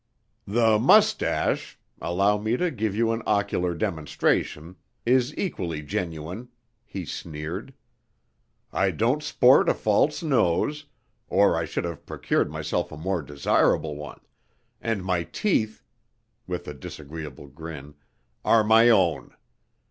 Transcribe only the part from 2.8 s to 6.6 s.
you an ocular demonstration is equally genuine,"